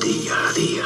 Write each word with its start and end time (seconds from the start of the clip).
Día 0.00 0.48
a 0.48 0.52
día. 0.52 0.84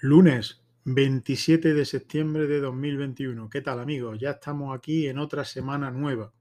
Lunes 0.00 0.60
27 0.86 1.72
de 1.72 1.84
septiembre 1.84 2.48
de 2.48 2.58
2021. 2.58 3.48
¿Qué 3.48 3.60
tal 3.60 3.78
amigos? 3.78 4.18
Ya 4.18 4.30
estamos 4.30 4.76
aquí 4.76 5.06
en 5.06 5.18
otra 5.18 5.44
semana 5.44 5.92
nueva. 5.92 6.32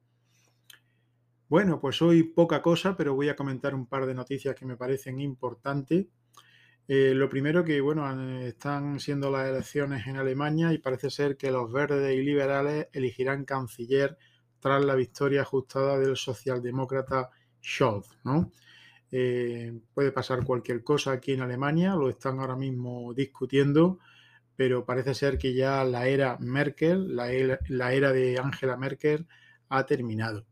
Bueno, 1.50 1.80
pues 1.80 2.02
hoy 2.02 2.24
poca 2.24 2.64
cosa, 2.64 2.98
pero 2.98 3.14
voy 3.14 3.30
a 3.30 3.36
comentar 3.36 3.76
un 3.76 3.86
par 3.86 4.08
de 4.08 4.16
noticias 4.16 4.55
que 4.55 4.66
me 4.66 4.76
parecen 4.76 5.20
importantes. 5.20 6.08
Eh, 6.88 7.14
lo 7.14 7.30
primero 7.30 7.64
que, 7.66 7.82
bueno, 7.82 8.10
están 8.42 9.00
siendo 9.00 9.30
las 9.30 9.50
elecciones 9.50 10.08
en 10.08 10.18
Alemania 10.18 10.72
y 10.72 10.78
parece 10.78 11.10
ser 11.10 11.36
que 11.36 11.52
los 11.52 11.71
verdes 11.71 12.16
y 12.16 12.21
liberales 12.21 12.88
elegirán 12.94 13.44
canciller 13.44 14.18
tras 14.60 14.84
la 14.86 14.96
victoria 14.96 15.42
ajustada 15.42 16.00
del 16.00 16.16
socialdemócrata 16.16 17.30
Scholz, 17.61 18.08
¿no? 18.24 18.52
Eh, 19.11 19.74
puede 19.94 20.11
pasar 20.11 20.44
cualquier 20.44 20.84
cosa 20.84 21.14
aquí 21.14 21.34
en 21.34 21.42
Alemania, 21.42 21.96
lo 21.96 22.10
están 22.10 22.39
ahora 22.39 22.56
mismo 22.56 23.14
discutiendo, 23.14 24.00
pero 24.56 24.86
parece 24.86 25.14
ser 25.14 25.38
que 25.38 25.54
ya 25.54 25.83
la 25.83 26.08
era 26.08 26.38
Merkel, 26.39 27.16
la 27.16 27.32
era, 27.32 28.11
de 28.11 28.39
Angela 28.39 28.78
Merkel, 28.78 29.28
ha 29.69 29.86
terminado. 29.86 30.46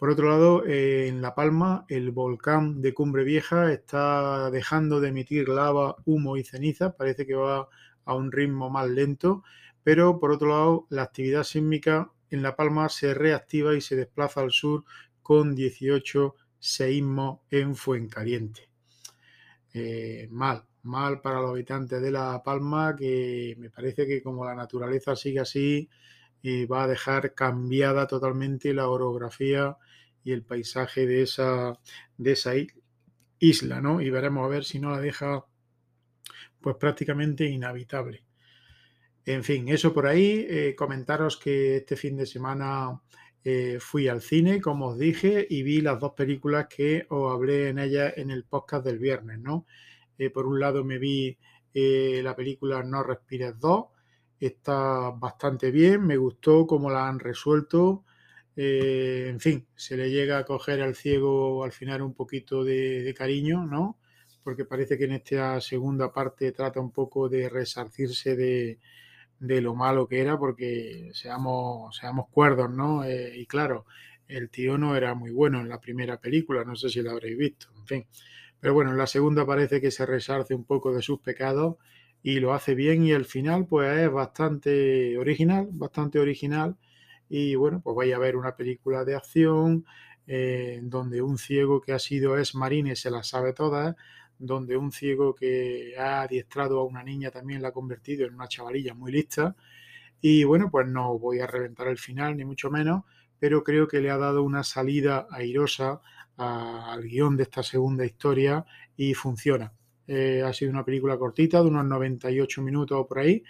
Por 0.00 0.08
otro 0.08 0.30
lado, 0.30 0.64
eh, 0.64 1.08
en 1.08 1.20
La 1.20 1.34
Palma, 1.34 1.84
el 1.88 2.10
volcán 2.10 2.80
de 2.80 2.94
Cumbre 2.94 3.22
Vieja 3.22 3.70
está 3.70 4.50
dejando 4.50 4.98
de 4.98 5.10
emitir 5.10 5.50
lava, 5.50 5.96
humo 6.06 6.38
y 6.38 6.42
ceniza, 6.42 6.96
parece 6.96 7.26
que 7.26 7.34
va 7.34 7.68
a 8.06 8.14
un 8.14 8.32
ritmo 8.32 8.70
más 8.70 8.88
lento, 8.88 9.44
pero 9.82 10.18
por 10.18 10.30
otro 10.30 10.48
lado, 10.48 10.86
la 10.88 11.02
actividad 11.02 11.44
sísmica 11.44 12.10
en 12.30 12.42
La 12.42 12.56
Palma 12.56 12.88
se 12.88 13.12
reactiva 13.12 13.76
y 13.76 13.82
se 13.82 13.94
desplaza 13.94 14.40
al 14.40 14.52
sur 14.52 14.84
con 15.20 15.54
18 15.54 16.34
seísmo 16.58 17.44
en 17.50 17.76
Fuencaliente. 17.76 18.70
Eh, 19.74 20.28
mal, 20.30 20.64
mal 20.82 21.20
para 21.20 21.42
los 21.42 21.50
habitantes 21.50 22.00
de 22.00 22.10
La 22.10 22.42
Palma, 22.42 22.96
que 22.96 23.54
me 23.58 23.68
parece 23.68 24.06
que 24.06 24.22
como 24.22 24.46
la 24.46 24.54
naturaleza 24.54 25.14
sigue 25.14 25.40
así, 25.40 25.90
eh, 26.42 26.66
va 26.66 26.84
a 26.84 26.88
dejar 26.88 27.34
cambiada 27.34 28.06
totalmente 28.06 28.74
la 28.74 28.88
orografía 28.88 29.76
y 30.24 30.32
el 30.32 30.42
paisaje 30.42 31.06
de 31.06 31.22
esa, 31.22 31.78
de 32.16 32.32
esa 32.32 32.52
isla, 33.38 33.80
¿no? 33.80 34.00
Y 34.00 34.10
veremos 34.10 34.44
a 34.44 34.48
ver 34.48 34.64
si 34.64 34.78
no 34.78 34.90
la 34.90 35.00
deja 35.00 35.46
pues 36.60 36.76
prácticamente 36.76 37.46
inhabitable. 37.46 38.24
En 39.24 39.44
fin, 39.44 39.68
eso 39.68 39.92
por 39.92 40.06
ahí. 40.06 40.46
Eh, 40.48 40.74
comentaros 40.76 41.36
que 41.36 41.76
este 41.76 41.96
fin 41.96 42.16
de 42.16 42.26
semana 42.26 43.00
eh, 43.44 43.78
fui 43.80 44.08
al 44.08 44.22
cine, 44.22 44.60
como 44.60 44.88
os 44.88 44.98
dije, 44.98 45.46
y 45.48 45.62
vi 45.62 45.80
las 45.80 45.98
dos 46.00 46.12
películas 46.12 46.66
que 46.68 47.06
os 47.10 47.32
hablé 47.32 47.68
en 47.68 47.78
ellas 47.78 48.12
en 48.16 48.30
el 48.30 48.44
podcast 48.44 48.84
del 48.84 48.98
viernes, 48.98 49.38
¿no? 49.38 49.66
Eh, 50.18 50.30
por 50.30 50.46
un 50.46 50.60
lado 50.60 50.84
me 50.84 50.98
vi 50.98 51.38
la 51.72 52.34
película 52.34 52.82
No 52.82 53.04
Respires 53.04 53.58
2, 53.60 53.84
está 54.46 55.10
bastante 55.10 55.70
bien, 55.70 56.06
me 56.06 56.16
gustó 56.16 56.66
cómo 56.66 56.90
la 56.90 57.08
han 57.08 57.18
resuelto, 57.18 58.04
en 58.56 59.40
fin, 59.40 59.66
se 59.74 59.96
le 59.96 60.10
llega 60.10 60.38
a 60.38 60.44
coger 60.44 60.82
al 60.82 60.94
ciego 60.94 61.64
al 61.64 61.72
final 61.72 62.02
un 62.02 62.14
poquito 62.14 62.62
de, 62.64 63.14
cariño, 63.16 63.66
¿no? 63.66 63.98
Porque 64.42 64.64
parece 64.64 64.98
que 64.98 65.04
en 65.04 65.12
esta 65.12 65.60
segunda 65.60 66.12
parte 66.12 66.52
trata 66.52 66.80
un 66.80 66.90
poco 66.90 67.28
de 67.28 67.48
resarcirse 67.48 68.36
de, 68.36 68.78
de 69.38 69.60
lo 69.60 69.74
malo 69.74 70.06
que 70.06 70.20
era, 70.20 70.38
porque 70.38 71.10
seamos, 71.14 71.96
seamos 71.96 72.28
cuerdos, 72.30 72.70
¿no? 72.70 73.04
Eh, 73.04 73.32
y 73.36 73.46
claro, 73.46 73.86
el 74.28 74.50
tío 74.50 74.78
no 74.78 74.96
era 74.96 75.14
muy 75.14 75.30
bueno 75.30 75.60
en 75.60 75.68
la 75.68 75.80
primera 75.80 76.20
película, 76.20 76.64
no 76.64 76.76
sé 76.76 76.88
si 76.90 77.02
lo 77.02 77.10
habréis 77.12 77.38
visto, 77.38 77.68
en 77.76 77.86
fin. 77.86 78.06
Pero 78.60 78.74
bueno, 78.74 78.90
en 78.90 78.98
la 78.98 79.06
segunda 79.06 79.46
parece 79.46 79.80
que 79.80 79.90
se 79.90 80.04
resarce 80.06 80.54
un 80.54 80.64
poco 80.64 80.92
de 80.92 81.02
sus 81.02 81.20
pecados 81.20 81.76
y 82.22 82.40
lo 82.40 82.52
hace 82.54 82.74
bien 82.74 83.04
y 83.04 83.12
el 83.12 83.24
final 83.24 83.66
pues 83.66 83.98
es 83.98 84.10
bastante 84.10 85.16
original, 85.18 85.68
bastante 85.72 86.18
original 86.18 86.76
y 87.28 87.54
bueno, 87.54 87.80
pues 87.82 87.96
vais 87.96 88.14
a 88.14 88.18
ver 88.18 88.36
una 88.36 88.56
película 88.56 89.04
de 89.04 89.14
acción 89.14 89.84
eh, 90.26 90.80
donde 90.82 91.22
un 91.22 91.38
ciego 91.38 91.80
que 91.80 91.92
ha 91.92 91.98
sido 91.98 92.38
ex 92.38 92.54
marine 92.54 92.94
se 92.96 93.10
la 93.10 93.22
sabe 93.22 93.52
todas, 93.52 93.96
donde 94.38 94.76
un 94.76 94.92
ciego 94.92 95.34
que 95.34 95.94
ha 95.98 96.22
adiestrado 96.22 96.80
a 96.80 96.84
una 96.84 97.02
niña 97.02 97.30
también 97.30 97.62
la 97.62 97.68
ha 97.68 97.72
convertido 97.72 98.26
en 98.26 98.34
una 98.34 98.48
chavalilla 98.48 98.94
muy 98.94 99.12
lista. 99.12 99.56
Y 100.20 100.44
bueno, 100.44 100.70
pues 100.70 100.86
no 100.86 101.18
voy 101.18 101.40
a 101.40 101.46
reventar 101.46 101.88
el 101.88 101.98
final, 101.98 102.36
ni 102.36 102.44
mucho 102.44 102.70
menos, 102.70 103.04
pero 103.38 103.64
creo 103.64 103.88
que 103.88 104.00
le 104.00 104.10
ha 104.10 104.18
dado 104.18 104.42
una 104.42 104.64
salida 104.64 105.26
airosa 105.30 106.00
al 106.36 107.02
guion 107.02 107.36
de 107.36 107.44
esta 107.44 107.62
segunda 107.62 108.04
historia 108.04 108.64
y 108.96 109.14
funciona. 109.14 109.72
Eh, 110.12 110.42
ha 110.42 110.52
sido 110.52 110.72
una 110.72 110.84
película 110.84 111.16
cortita, 111.16 111.62
de 111.62 111.68
unos 111.68 111.84
98 111.86 112.62
minutos 112.62 113.06
por 113.06 113.20
ahí. 113.20 113.44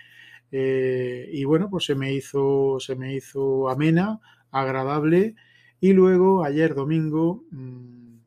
Eh, 0.53 1.27
y 1.33 1.45
bueno, 1.45 1.71
pues 1.71 1.87
se 1.87 1.95
me 1.95 2.13
hizo, 2.13 2.79
se 2.79 2.97
me 2.97 3.15
hizo 3.15 3.71
amena, 3.71 4.21
agradable. 4.51 5.37
Y 5.81 5.95
luego, 5.95 6.45
ayer 6.45 6.75
domingo, 6.75 7.45
mm, 7.51 8.19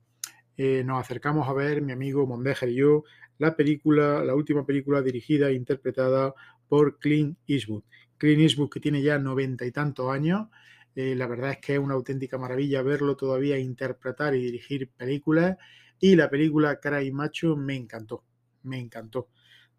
eh, 0.58 0.84
nos 0.84 1.00
acercamos 1.00 1.48
a 1.48 1.54
ver, 1.54 1.84
mi 1.84 1.92
amigo 1.92 2.26
Mondeja 2.26 2.66
y 2.66 2.74
yo, 2.74 3.04
la 3.38 3.56
película, 3.56 4.24
la 4.24 4.34
última 4.34 4.66
película 4.66 5.04
dirigida 5.04 5.50
e 5.50 5.54
interpretada 5.54 6.34
por 6.68 6.98
Clint 6.98 7.38
Eastwood. 7.46 7.84
Clint 8.18 8.42
Eastwood 8.42 8.72
que 8.72 8.80
tiene 8.80 9.04
ya 9.04 9.20
noventa 9.20 9.64
y 9.64 9.72
tantos 9.72 10.10
años, 10.12 10.48
la 10.96 11.28
verdad 11.28 11.52
es 11.52 11.58
que 11.60 11.74
es 11.74 11.80
una 11.80 11.96
auténtica 11.96 12.38
maravilla 12.38 12.82
verlo 12.84 13.16
todavía 13.16 13.58
interpretar 13.60 14.36
y 14.36 14.44
dirigir 14.44 14.90
películas 14.92 15.58
y 16.04 16.18
la 16.18 16.30
película 16.30 16.82
Cara 16.82 17.02
y 17.02 17.14
Macho 17.14 17.56
me 17.56 17.78
encantó, 17.78 18.26
me 18.64 18.78
encantó. 18.78 19.30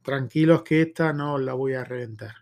Tranquilos 0.01 0.63
que 0.63 0.81
esta 0.81 1.13
no 1.13 1.37
la 1.37 1.53
voy 1.53 1.75
a 1.75 1.85
reventar. 1.85 2.33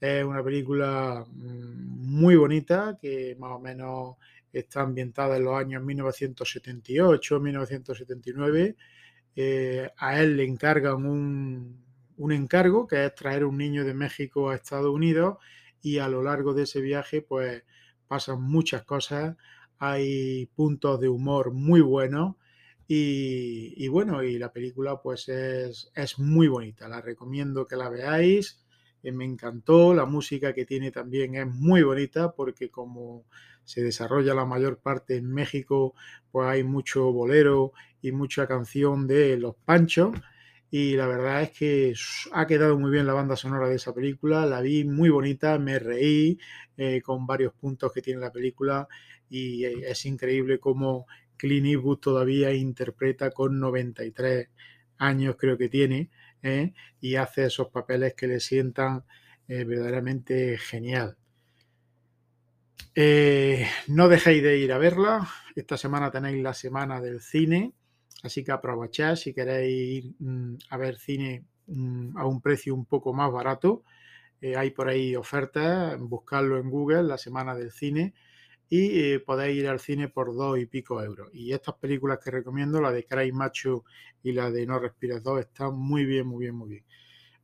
Es 0.00 0.24
una 0.24 0.44
película 0.44 1.26
mm, 1.28 2.06
muy 2.08 2.36
bonita 2.36 2.96
que 3.00 3.34
más 3.36 3.50
o 3.50 3.58
menos 3.58 4.14
está 4.52 4.82
ambientada 4.82 5.38
en 5.38 5.44
los 5.44 5.56
años 5.56 5.82
1978, 5.82 7.40
1979. 7.40 8.76
Eh, 9.34 9.90
a 9.96 10.20
él 10.20 10.36
le 10.36 10.44
encargan 10.44 11.04
un, 11.04 11.84
un, 12.18 12.32
encargo 12.32 12.86
que 12.86 13.06
es 13.06 13.14
traer 13.16 13.44
un 13.44 13.58
niño 13.58 13.84
de 13.84 13.94
México 13.94 14.50
a 14.50 14.54
Estados 14.54 14.94
Unidos 14.94 15.38
y 15.82 15.98
a 15.98 16.06
lo 16.06 16.22
largo 16.22 16.54
de 16.54 16.62
ese 16.62 16.80
viaje 16.80 17.22
pues 17.22 17.64
pasan 18.06 18.40
muchas 18.40 18.84
cosas, 18.84 19.36
hay 19.78 20.46
puntos 20.54 21.00
de 21.00 21.08
humor 21.08 21.50
muy 21.52 21.80
buenos 21.80 22.36
y, 22.88 23.88
bueno, 23.88 24.22
y 24.22 24.38
la 24.38 24.52
película 24.52 25.00
pues 25.02 25.28
es, 25.28 25.90
es, 25.94 26.18
muy 26.18 26.46
bonita, 26.48 26.88
la 26.88 27.00
recomiendo 27.00 27.66
que 27.66 27.76
la 27.76 27.88
veáis, 27.88 28.64
eh, 29.02 29.12
me 29.12 29.24
encantó, 29.24 29.94
la 29.94 30.06
música 30.06 30.52
que 30.52 30.64
tiene 30.64 30.90
también 30.92 31.34
es 31.34 31.46
muy 31.46 31.82
bonita 31.82 32.32
porque 32.32 32.70
como 32.70 33.24
se 33.64 33.82
desarrolla 33.82 34.34
la 34.34 34.44
mayor 34.44 34.78
parte 34.78 35.16
en 35.16 35.32
México, 35.32 35.94
pues 36.30 36.48
hay 36.48 36.62
mucho 36.64 37.12
bolero 37.12 37.72
y 38.00 38.12
mucha 38.12 38.46
canción 38.46 39.06
de 39.06 39.36
Los 39.36 39.56
Panchos. 39.64 40.14
Y 40.70 40.96
la 40.96 41.06
verdad 41.06 41.42
es 41.42 41.50
que 41.52 41.94
ha 42.32 42.46
quedado 42.46 42.78
muy 42.78 42.90
bien 42.90 43.06
la 43.06 43.12
banda 43.12 43.36
sonora 43.36 43.68
de 43.68 43.76
esa 43.76 43.94
película, 43.94 44.46
la 44.46 44.60
vi 44.60 44.84
muy 44.84 45.10
bonita, 45.10 45.58
me 45.58 45.78
reí 45.78 46.38
eh, 46.76 47.00
con 47.02 47.26
varios 47.26 47.54
puntos 47.54 47.92
que 47.92 48.02
tiene 48.02 48.20
la 48.20 48.32
película 48.32 48.88
y 49.28 49.64
eh, 49.64 49.90
es 49.90 50.04
increíble 50.06 50.58
cómo 50.58 51.06
Clint 51.36 51.82
todavía 52.00 52.52
interpreta 52.52 53.30
con 53.30 53.60
93 53.60 54.48
años 54.98 55.36
creo 55.38 55.58
que 55.58 55.68
tiene 55.68 56.10
¿eh? 56.42 56.72
y 57.00 57.16
hace 57.16 57.46
esos 57.46 57.68
papeles 57.68 58.14
que 58.14 58.26
le 58.26 58.40
sientan 58.40 59.04
verdaderamente 59.48 60.58
genial. 60.58 61.16
Eh, 62.98 63.66
no 63.88 64.08
dejéis 64.08 64.42
de 64.42 64.56
ir 64.56 64.72
a 64.72 64.78
verla. 64.78 65.28
Esta 65.54 65.76
semana 65.76 66.10
tenéis 66.10 66.42
la 66.42 66.54
semana 66.54 66.98
del 66.98 67.20
cine, 67.20 67.74
así 68.22 68.42
que 68.42 68.52
aprovechad 68.52 69.16
si 69.16 69.34
queréis 69.34 70.04
ir 70.04 70.14
mm, 70.18 70.56
a 70.70 70.76
ver 70.78 70.96
cine 70.96 71.44
mm, 71.66 72.16
a 72.16 72.26
un 72.26 72.40
precio 72.40 72.74
un 72.74 72.86
poco 72.86 73.12
más 73.12 73.30
barato. 73.30 73.84
Eh, 74.40 74.56
hay 74.56 74.70
por 74.70 74.88
ahí 74.88 75.14
ofertas, 75.14 75.98
buscarlo 76.00 76.58
en 76.58 76.70
Google, 76.70 77.02
la 77.02 77.18
semana 77.18 77.54
del 77.54 77.70
cine, 77.70 78.14
y 78.68 79.00
eh, 79.00 79.20
podéis 79.20 79.58
ir 79.58 79.68
al 79.68 79.80
cine 79.80 80.08
por 80.08 80.34
dos 80.34 80.58
y 80.58 80.66
pico 80.66 81.02
euros. 81.02 81.30
Y 81.32 81.52
estas 81.52 81.76
películas 81.76 82.18
que 82.22 82.30
recomiendo, 82.30 82.80
la 82.80 82.92
de 82.92 83.04
Cry 83.04 83.32
Macho 83.32 83.84
y 84.22 84.32
la 84.32 84.50
de 84.50 84.66
No 84.66 84.78
Respires 84.78 85.22
2, 85.22 85.40
están 85.40 85.78
muy 85.78 86.04
bien, 86.04 86.26
muy 86.26 86.44
bien, 86.44 86.54
muy 86.56 86.68
bien. 86.70 86.84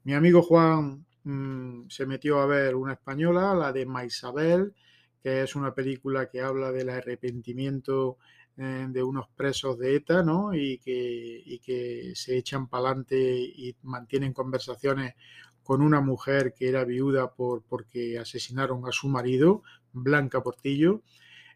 Mi 0.04 0.14
amigo 0.14 0.42
Juan 0.42 1.06
mm, 1.24 1.88
se 1.88 2.06
metió 2.06 2.40
a 2.40 2.46
ver 2.46 2.74
una 2.74 2.94
española, 2.94 3.54
la 3.54 3.72
de 3.72 3.86
Maisabel 3.86 4.74
que 5.22 5.42
es 5.42 5.54
una 5.54 5.74
película 5.74 6.28
que 6.28 6.40
habla 6.40 6.72
del 6.72 6.90
arrepentimiento 6.90 8.18
eh, 8.56 8.86
de 8.88 9.02
unos 9.02 9.28
presos 9.28 9.78
de 9.78 9.96
ETA, 9.96 10.22
¿no? 10.22 10.52
Y 10.52 10.78
que, 10.78 11.60
que 11.64 12.12
se 12.14 12.36
echan 12.36 12.66
para 12.68 12.88
adelante 12.88 13.16
y 13.16 13.74
mantienen 13.82 14.32
conversaciones 14.32 15.14
con 15.62 15.80
una 15.80 16.00
mujer 16.00 16.52
que 16.54 16.68
era 16.68 16.84
viuda 16.84 17.32
por, 17.32 17.62
porque 17.62 18.18
asesinaron 18.18 18.86
a 18.86 18.92
su 18.92 19.08
marido, 19.08 19.62
Blanca 19.92 20.42
Portillo. 20.42 21.02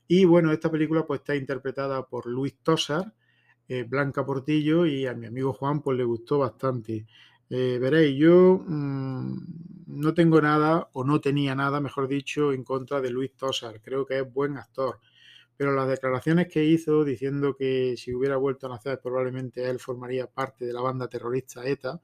Y 0.08 0.24
bueno, 0.24 0.52
esta 0.52 0.70
película 0.70 1.06
pues 1.06 1.20
está 1.20 1.34
interpretada 1.36 2.06
por 2.06 2.26
Luis 2.26 2.56
Tosar, 2.62 3.14
eh, 3.68 3.84
Blanca 3.84 4.24
Portillo, 4.24 4.86
y 4.86 5.06
a 5.06 5.14
mi 5.14 5.26
amigo 5.26 5.52
Juan 5.52 5.82
pues 5.82 5.96
le 5.98 6.04
gustó 6.04 6.38
bastante. 6.38 7.06
Eh, 7.50 7.78
veréis, 7.80 8.16
yo 8.18 8.62
mmm, 8.66 9.36
no 9.86 10.14
tengo 10.14 10.40
nada, 10.40 10.88
o 10.92 11.04
no 11.04 11.20
tenía 11.20 11.54
nada, 11.54 11.80
mejor 11.80 12.08
dicho, 12.08 12.52
en 12.52 12.64
contra 12.64 13.00
de 13.00 13.10
Luis 13.10 13.34
Tosar. 13.36 13.80
Creo 13.82 14.06
que 14.06 14.18
es 14.20 14.32
buen 14.32 14.56
actor. 14.58 15.00
Pero 15.56 15.72
las 15.74 15.88
declaraciones 15.88 16.48
que 16.48 16.64
hizo 16.64 17.04
diciendo 17.04 17.56
que 17.56 17.96
si 17.96 18.14
hubiera 18.14 18.36
vuelto 18.36 18.66
a 18.66 18.70
nacer 18.70 19.00
probablemente 19.02 19.68
él 19.68 19.78
formaría 19.78 20.26
parte 20.26 20.66
de 20.66 20.72
la 20.72 20.82
banda 20.82 21.08
terrorista 21.08 21.66
ETA, 21.66 22.00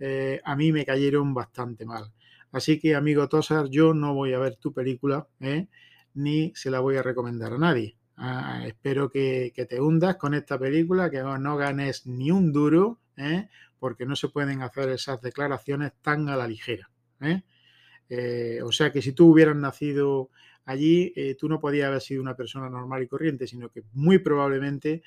eh, 0.00 0.40
a 0.44 0.56
mí 0.56 0.72
me 0.72 0.84
cayeron 0.84 1.32
bastante 1.34 1.84
mal. 1.86 2.12
Así 2.52 2.80
que, 2.80 2.94
amigo 2.94 3.28
Tosar, 3.28 3.68
yo 3.70 3.94
no 3.94 4.14
voy 4.14 4.32
a 4.32 4.38
ver 4.38 4.56
tu 4.56 4.72
película, 4.72 5.28
¿eh? 5.40 5.68
ni 6.14 6.52
se 6.54 6.70
la 6.70 6.80
voy 6.80 6.96
a 6.96 7.02
recomendar 7.02 7.52
a 7.52 7.58
nadie. 7.58 7.96
Ah, 8.16 8.64
espero 8.66 9.08
que, 9.08 9.52
te 9.68 9.80
hundas 9.80 10.16
con 10.16 10.34
esta 10.34 10.58
película, 10.58 11.10
que 11.10 11.22
no 11.22 11.56
ganes 11.56 12.06
ni 12.06 12.30
un 12.30 12.52
duro, 12.52 13.00
¿eh? 13.16 13.48
porque 13.78 14.04
no 14.04 14.16
se 14.16 14.28
pueden 14.28 14.62
hacer 14.62 14.88
esas 14.90 15.20
declaraciones 15.20 15.92
tan 16.02 16.28
a 16.28 16.36
la 16.36 16.48
ligera. 16.48 16.90
¿eh? 17.20 18.60
O 18.62 18.72
sea 18.72 18.90
que 18.90 19.00
si 19.00 19.12
tú 19.12 19.28
hubieras 19.30 19.56
nacido 19.56 20.30
allí, 20.64 21.14
tú 21.38 21.48
no 21.48 21.60
podías 21.60 21.88
haber 21.88 22.00
sido 22.00 22.20
una 22.20 22.36
persona 22.36 22.68
normal 22.68 23.04
y 23.04 23.06
corriente, 23.06 23.46
sino 23.46 23.70
que 23.70 23.84
muy 23.92 24.18
probablemente 24.18 25.02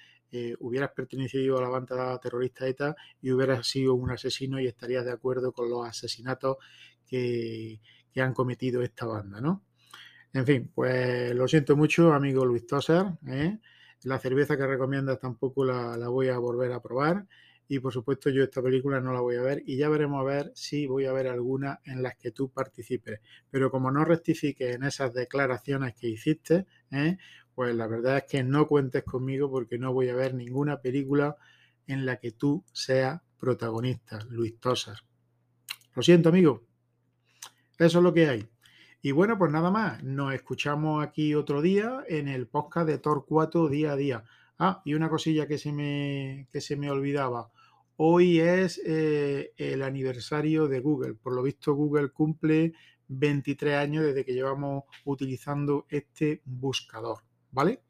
hubieras 0.59 0.91
pertenecido 0.95 1.59
a 1.59 1.61
la 1.61 1.69
banda 1.69 2.17
terrorista 2.19 2.65
ETA 2.65 2.95
y 3.21 3.31
hubieras 3.31 3.67
sido 3.67 3.93
un 3.93 4.09
asesino 4.09 4.59
y 4.59 4.65
estarías 4.65 5.05
de 5.05 5.11
acuerdo 5.11 5.51
con 5.51 5.69
los 5.69 5.87
asesinatos 5.87 6.57
que, 7.13 8.21
han 8.21 8.33
cometido 8.33 8.81
esta 8.81 9.05
banda, 9.05 9.41
¿no? 9.41 9.63
En 10.33 10.45
fin, 10.45 10.71
pues 10.73 11.33
lo 11.35 11.47
siento 11.47 11.75
mucho, 11.75 12.13
amigo 12.13 12.45
Luis 12.45 12.65
Tosar. 12.65 13.17
¿eh? 13.27 13.59
La 14.03 14.19
cerveza 14.19 14.57
que 14.57 14.65
recomiendas 14.65 15.19
tampoco 15.19 15.63
la, 15.63 15.95
la, 15.95 16.07
voy 16.09 16.29
a 16.29 16.37
volver 16.39 16.71
a 16.71 16.81
probar. 16.81 17.27
Y 17.67 17.79
por 17.79 17.93
supuesto, 17.93 18.29
yo 18.29 18.43
esta 18.43 18.61
película 18.61 18.99
no 18.99 19.13
la 19.13 19.21
voy 19.21 19.35
a 19.35 19.41
ver. 19.41 19.63
Y 19.65 19.77
ya 19.77 19.89
veremos 19.89 20.21
a 20.21 20.23
ver 20.23 20.51
si 20.55 20.87
voy 20.87 21.05
a 21.05 21.13
ver 21.13 21.27
alguna 21.27 21.79
en 21.85 22.01
las 22.01 22.15
que 22.15 22.31
tú 22.31 22.49
participes. 22.49 23.19
Pero 23.49 23.69
como 23.69 23.91
no 23.91 24.03
rectifiques 24.05 24.75
en 24.75 24.83
esas 24.83 25.13
declaraciones 25.13 25.93
que 25.93 26.07
hiciste, 26.07 26.65
¿eh? 26.91 27.17
pues 27.53 27.75
la 27.75 27.87
verdad 27.87 28.17
es 28.17 28.23
que 28.23 28.43
no 28.43 28.67
cuentes 28.67 29.03
conmigo 29.03 29.51
porque 29.51 29.77
no 29.77 29.93
voy 29.93 30.09
a 30.09 30.15
ver 30.15 30.33
ninguna 30.33 30.81
película 30.81 31.37
en 31.85 32.05
la 32.05 32.17
que 32.17 32.31
tú 32.31 32.63
seas 32.73 33.21
protagonista, 33.39 34.19
Luis 34.29 34.59
Tosar. 34.59 34.97
Lo 35.95 36.01
siento, 36.01 36.29
amigo. 36.29 36.72
Eso 37.77 37.97
es 37.97 38.03
lo 38.03 38.13
que 38.13 38.29
hay. 38.29 38.47
Y 39.01 39.11
bueno, 39.11 39.37
pues 39.37 39.51
nada 39.51 39.71
más, 39.71 40.03
nos 40.03 40.33
escuchamos 40.33 41.03
aquí 41.03 41.35
otro 41.35 41.61
día 41.61 42.03
en 42.07 42.27
el 42.27 42.47
podcast 42.47 42.87
de 42.87 42.99
Torcuato 42.99 43.67
día 43.67 43.93
a 43.93 43.95
día. 43.95 44.23
Ah, 44.59 44.81
y 44.85 44.93
una 44.93 45.09
cosilla 45.09 45.47
que 45.47 45.57
se 45.57 45.73
me, 45.73 46.47
que 46.51 46.61
se 46.61 46.77
me 46.77 46.89
olvidaba. 46.91 47.51
Hoy 47.97 48.39
es 48.39 48.79
eh, 48.85 49.53
el 49.57 49.81
aniversario 49.81 50.67
de 50.67 50.79
Google. 50.79 51.15
Por 51.15 51.33
lo 51.33 51.43
visto, 51.43 51.73
Google 51.73 52.09
cumple 52.09 52.73
23 53.07 53.75
años 53.75 54.05
desde 54.05 54.23
que 54.23 54.33
llevamos 54.33 54.83
utilizando 55.05 55.85
este 55.89 56.41
buscador, 56.45 57.19
¿vale? 57.51 57.81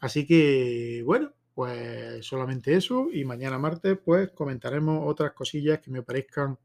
Así 0.00 0.26
que, 0.26 1.02
bueno, 1.04 1.32
pues 1.54 2.26
solamente 2.26 2.74
eso. 2.74 3.08
Y 3.12 3.24
mañana 3.24 3.58
martes, 3.58 3.98
pues 4.04 4.30
comentaremos 4.30 5.02
otras 5.06 5.32
cosillas 5.32 5.80
que 5.80 5.90
me 5.90 6.02
parezcan 6.02 6.58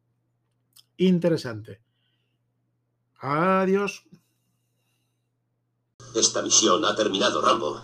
interesantes. 0.98 1.80
Adiós. 3.22 4.04
Esta 6.16 6.42
misión 6.42 6.86
ha 6.86 6.96
terminado, 6.96 7.42
Rambo. 7.42 7.82